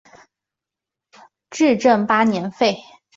[1.51, 2.75] 至正八年废。